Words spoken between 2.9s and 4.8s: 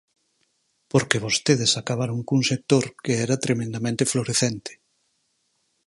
que era tremendamente florecente.